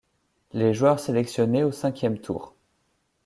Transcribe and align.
Les 0.53 0.73
joueurs 0.73 0.99
sélectionnés 0.99 1.63
au 1.63 1.71
cinquième 1.71 2.17
tour. 2.17 2.55